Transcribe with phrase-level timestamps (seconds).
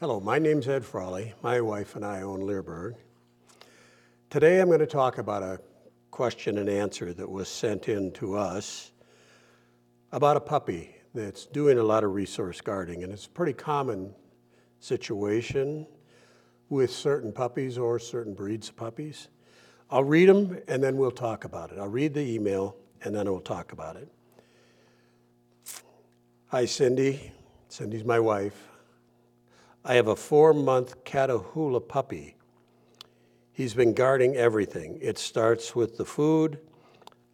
[0.00, 1.34] Hello, my name's Ed Frawley.
[1.42, 2.94] My wife and I own Leerburg.
[4.30, 5.58] Today I'm going to talk about a
[6.12, 8.92] question and answer that was sent in to us
[10.12, 13.02] about a puppy that's doing a lot of resource guarding.
[13.02, 14.14] And it's a pretty common
[14.78, 15.84] situation
[16.68, 19.26] with certain puppies or certain breeds of puppies.
[19.90, 21.78] I'll read them and then we'll talk about it.
[21.80, 24.08] I'll read the email and then we'll talk about it.
[26.50, 27.32] Hi, Cindy.
[27.68, 28.77] Cindy's my wife.
[29.84, 32.36] I have a four month Catahoula puppy.
[33.52, 34.98] He's been guarding everything.
[35.00, 36.58] It starts with the food.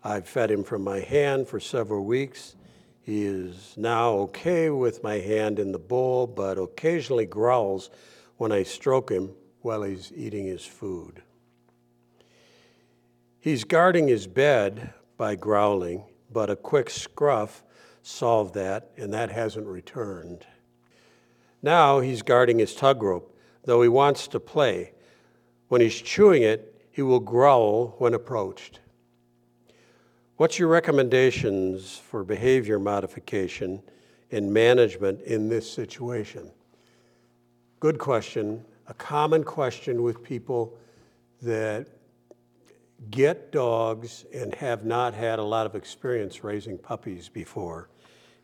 [0.03, 2.57] I've fed him from my hand for several weeks.
[3.01, 7.91] He is now okay with my hand in the bowl, but occasionally growls
[8.37, 11.23] when I stroke him while he's eating his food.
[13.41, 17.63] He's guarding his bed by growling, but a quick scruff
[18.03, 20.47] solved that, and that hasn't returned.
[21.65, 24.93] Now he's guarding his tug rope, though he wants to play.
[25.69, 28.81] When he's chewing it, he will growl when approached.
[30.37, 33.83] What's your recommendations for behavior modification
[34.31, 36.51] and management in this situation?
[37.81, 38.63] Good question.
[38.89, 40.77] A common question with people
[41.41, 41.89] that
[43.11, 47.89] get dogs and have not had a lot of experience raising puppies before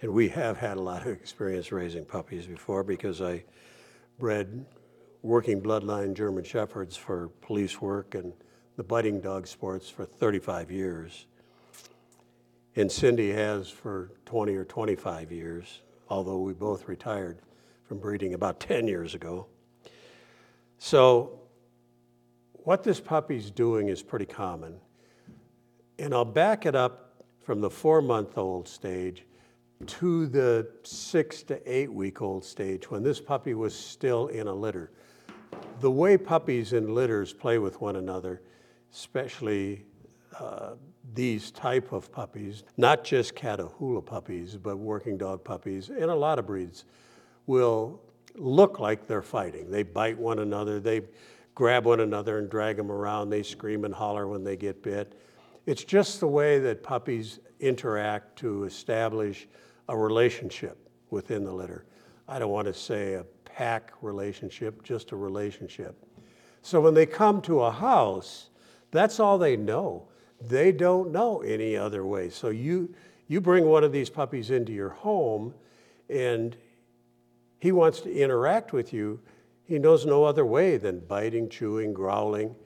[0.03, 3.45] and we have had a lot of experience raising puppies before because I
[4.19, 4.65] bred
[5.23, 8.33] working bloodline German Shepherds for police work and
[8.77, 11.27] the biting dog sports for 35 years.
[12.77, 17.39] And Cindy has for 20 or 25 years, although we both retired
[17.85, 19.47] from breeding about 10 years ago.
[20.79, 21.41] So,
[22.65, 24.77] what this puppy's doing is pretty common.
[25.99, 29.25] And I'll back it up from the four month old stage
[29.87, 34.55] to the six to eight week old stage when this puppy was still in a
[34.55, 34.91] litter.
[35.81, 38.43] The way puppies in litters play with one another,
[38.93, 39.85] especially
[40.39, 40.73] uh,
[41.15, 46.39] these type of puppies, not just Catahoula puppies, but working dog puppies, and a lot
[46.39, 46.85] of breeds,
[47.47, 48.01] will
[48.37, 49.71] look like they're fighting.
[49.71, 51.03] They bite one another, they
[51.55, 55.21] grab one another and drag them around, they scream and holler when they get bit.
[55.67, 59.49] It's just the way that puppies interact to establish
[59.89, 61.85] a relationship within the litter.
[62.29, 65.97] I don't want to say a pack relationship, just a relationship.
[66.63, 68.51] So when they come to a house,
[68.91, 70.09] that's all they know.
[70.41, 72.31] They don't know any other way.
[72.31, 72.95] So you,
[73.29, 75.55] you bring one of these puppies into your home
[76.09, 76.57] and
[77.59, 79.21] he wants to interact with you.
[79.65, 82.57] He knows no other way than biting, chewing, growling.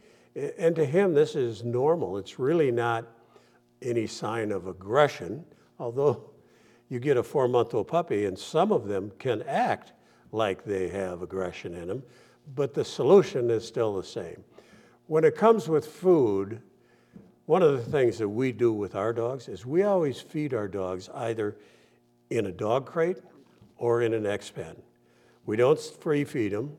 [0.58, 2.16] And to him, this is normal.
[2.16, 3.06] It's really not
[3.82, 5.44] any sign of aggression,
[5.78, 6.30] although
[6.88, 9.92] you get a four month old puppy, and some of them can act
[10.32, 12.02] like they have aggression in them,
[12.54, 14.42] but the solution is still the same.
[15.06, 16.60] When it comes with food,
[17.46, 20.68] one of the things that we do with our dogs is we always feed our
[20.68, 21.56] dogs either
[22.30, 23.18] in a dog crate
[23.76, 24.76] or in an X pen.
[25.46, 26.76] We don't free feed them.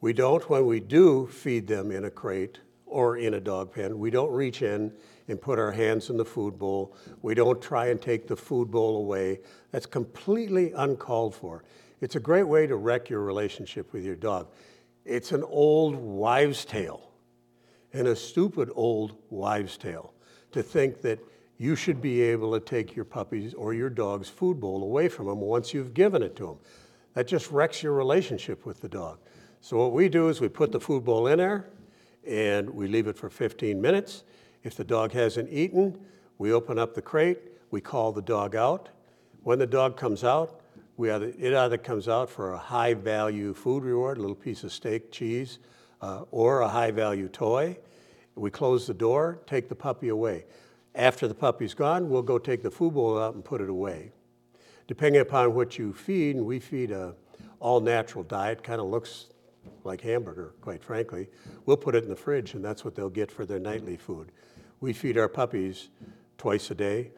[0.00, 3.98] We don't, when we do feed them in a crate or in a dog pen,
[3.98, 4.92] we don't reach in
[5.28, 6.96] and put our hands in the food bowl.
[7.22, 9.40] We don't try and take the food bowl away.
[9.70, 11.64] That's completely uncalled for.
[12.00, 14.48] It's a great way to wreck your relationship with your dog.
[15.04, 17.10] It's an old wives' tale
[17.92, 20.14] and a stupid old wives' tale
[20.52, 21.18] to think that
[21.58, 25.26] you should be able to take your puppy's or your dog's food bowl away from
[25.26, 26.58] them once you've given it to them.
[27.14, 29.18] That just wrecks your relationship with the dog.
[29.60, 31.68] So what we do is we put the food bowl in there
[32.26, 34.22] and we leave it for 15 minutes
[34.62, 35.98] if the dog hasn't eaten,
[36.38, 37.38] we open up the crate,
[37.70, 38.88] we call the dog out.
[39.42, 40.60] When the dog comes out,
[40.96, 44.64] we either, it either comes out for a high value food reward, a little piece
[44.64, 45.58] of steak, cheese,
[46.02, 47.78] uh, or a high value toy.
[48.34, 50.44] We close the door, take the puppy away.
[50.94, 54.12] After the puppy's gone, we'll go take the food bowl out and put it away.
[54.88, 57.14] Depending upon what you feed, and we feed a
[57.60, 59.26] all natural diet, kind of looks
[59.84, 61.28] like hamburger, quite frankly.
[61.66, 64.32] We'll put it in the fridge, and that's what they'll get for their nightly food.
[64.80, 65.88] We feed our puppies
[66.36, 67.10] twice a day.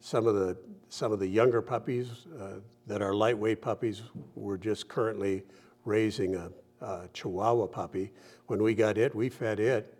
[0.00, 0.56] Some of the,
[0.88, 4.02] some of the younger puppies uh, that are lightweight puppies,
[4.34, 5.42] we're just currently
[5.84, 6.50] raising a,
[6.80, 8.12] a Chihuahua puppy.
[8.46, 9.98] When we got it, we fed it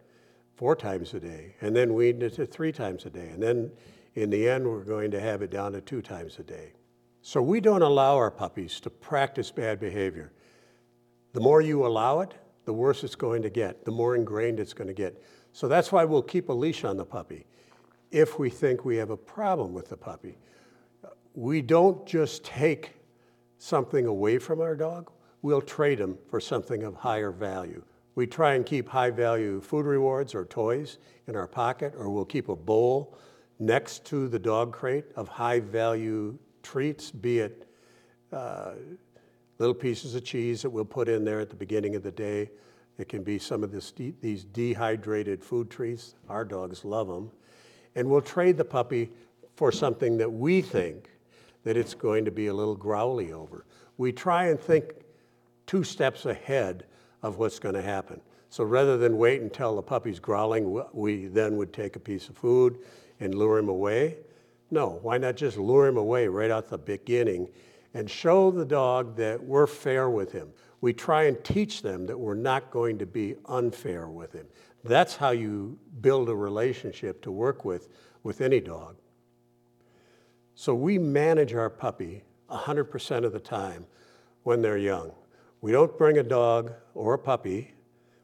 [0.55, 3.29] four times a day, and then weaned it to three times a day.
[3.29, 3.71] And then
[4.15, 6.73] in the end, we're going to have it down to two times a day.
[7.23, 10.33] So we don't allow our puppies to practice bad behavior.
[11.33, 12.35] The more you allow it,
[12.65, 15.23] the worse it's going to get, the more ingrained it's going to get.
[15.53, 17.47] So that's why we'll keep a leash on the puppy
[18.11, 20.39] if we think we have a problem with the puppy.
[21.35, 22.95] We don't just take
[23.59, 25.11] something away from our dog,
[25.43, 27.83] we we'll trade them for something of higher value.
[28.15, 32.25] We try and keep high value food rewards or toys in our pocket, or we'll
[32.25, 33.17] keep a bowl
[33.59, 37.69] next to the dog crate of high value treats, be it
[38.33, 38.73] uh,
[39.59, 42.51] little pieces of cheese that we'll put in there at the beginning of the day.
[42.97, 46.15] It can be some of this de- these dehydrated food treats.
[46.29, 47.31] Our dogs love them.
[47.95, 49.11] And we'll trade the puppy
[49.57, 51.11] for something that we think
[51.65, 53.65] that it's going to be a little growly over.
[53.97, 54.95] We try and think
[55.67, 56.87] two steps ahead
[57.23, 58.21] of what's going to happen.
[58.51, 62.37] So rather than wait until the puppy's growling, we then would take a piece of
[62.37, 62.79] food
[63.21, 64.19] and lure him away.
[64.71, 67.49] No, why not just lure him away right out the beginning
[67.95, 70.51] and show the dog that we're fair with him?
[70.81, 74.47] We try and teach them that we're not going to be unfair with him.
[74.85, 77.89] That's how you build a relationship to work with
[78.23, 78.97] with any dog.
[80.55, 83.87] So we manage our puppy 100% of the time
[84.43, 85.13] when they're young.
[85.61, 87.75] We don't bring a dog or a puppy,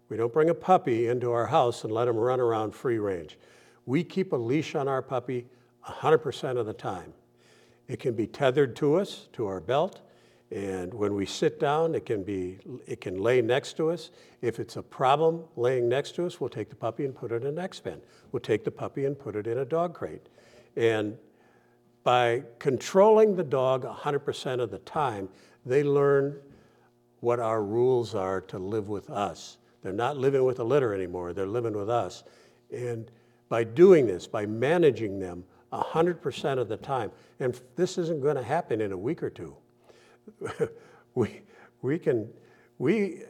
[0.09, 3.39] we don't bring a puppy into our house and let him run around free range.
[3.87, 5.47] We keep a leash on our puppy
[5.87, 7.13] 100% of the time.
[7.89, 10.01] It can be tethered to us, to our belt,
[10.51, 14.11] and when we sit down, it can, be, it can lay next to us.
[14.41, 17.43] If it's a problem laying next to us, we'll take the puppy and put it
[17.43, 18.01] in an X pen.
[18.31, 20.29] We'll take the puppy and put it in a dog crate.
[20.77, 21.19] And
[22.05, 25.29] by controlling the dog 100% of the time,
[25.67, 26.39] they learn
[27.21, 29.57] what our rules are to live with us.
[29.83, 32.23] They're not living with a litter anymore, they're living with us.
[32.71, 33.11] And
[33.49, 37.11] by doing this, by managing them 100% of the time,
[37.41, 39.57] and this isn't going to happen in a week or two.
[41.15, 41.43] we,
[41.83, 42.29] we can,
[42.79, 43.23] we,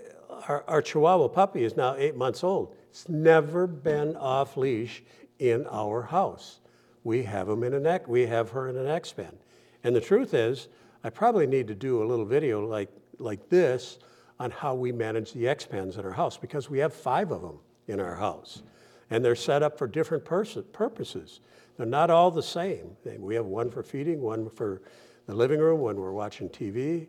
[0.49, 2.77] our, our Chihuahua puppy is now eight months old.
[2.91, 5.03] It's never been off leash
[5.39, 6.61] in our house.
[7.03, 9.37] We have him in a neck, we have her in an X pen.
[9.83, 10.69] And the truth is,
[11.03, 13.99] I probably need to do a little video like like this
[14.41, 17.43] on how we manage the X pens in our house because we have five of
[17.43, 18.63] them in our house.
[19.11, 21.41] And they're set up for different pers- purposes.
[21.77, 22.97] They're not all the same.
[23.19, 24.83] We have one for feeding, one for
[25.27, 27.07] the living room when we're watching TV,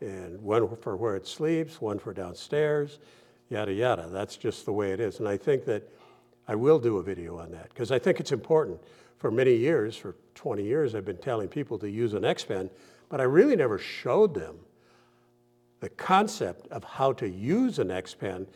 [0.00, 2.98] and one for where it sleeps, one for downstairs,
[3.50, 4.08] yada, yada.
[4.10, 5.18] That's just the way it is.
[5.18, 5.88] And I think that
[6.48, 8.80] I will do a video on that because I think it's important.
[9.18, 12.70] For many years, for 20 years, I've been telling people to use an X Pen,
[13.08, 14.56] but I really never showed them
[15.80, 18.46] the concept of how to use an X Pen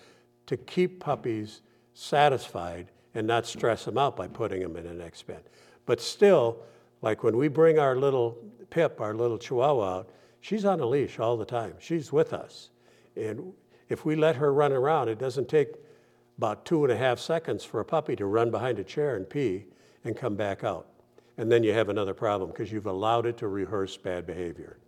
[0.47, 1.63] to keep puppies
[2.01, 5.41] satisfied and not stress them out by putting them in an X Pen.
[5.85, 6.63] But still,
[7.03, 8.39] like when we bring our little
[8.71, 10.11] Pip, our little Chihuahua out,
[10.41, 11.75] she's on a leash all the time.
[11.79, 12.71] She's with us.
[13.17, 13.53] And
[13.89, 15.75] if we let her run around, it doesn't take
[16.39, 19.29] about two and a half seconds for a puppy to run behind a chair and
[19.29, 19.67] pee
[20.05, 20.87] and come back out.
[21.37, 24.79] And then you have another problem because you've allowed it to rehearse bad behavior.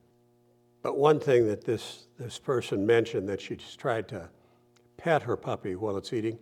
[0.81, 4.31] But one thing that this, this person mentioned that she's tried to
[4.97, 6.38] pet her puppy while it's eating,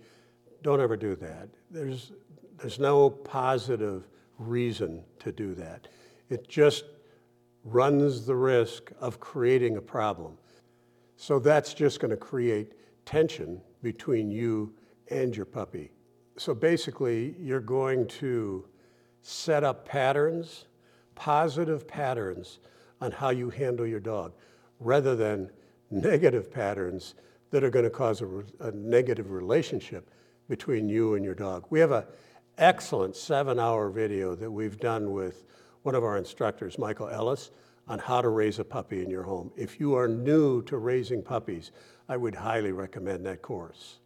[0.63, 1.49] don't ever do that.
[1.71, 2.13] There's,
[2.59, 4.09] there's no positive
[4.39, 5.89] reason to do that.
[6.29, 6.85] It just
[7.65, 10.39] runs the risk of creating a problem.
[11.17, 12.73] So that's just going to create
[13.05, 14.73] tension between you
[15.11, 15.91] and your puppy.
[16.37, 18.67] So basically, you're going to
[19.23, 20.65] set up patterns,
[21.15, 22.61] positive patterns
[23.01, 24.33] on how you handle your dog
[24.79, 25.51] rather than
[25.91, 27.15] negative patterns
[27.51, 30.11] that are going to cause a, a, negative relationship
[30.51, 31.65] between you and your dog.
[31.71, 32.05] We have an
[32.59, 35.45] excellent seven hour video that we've done with
[35.83, 37.53] one of our instructors, Michael Ellis,
[37.87, 39.53] on how to raise a puppy in your home.
[39.57, 41.71] If you are new to raising puppies,
[42.09, 44.01] I would highly recommend that course.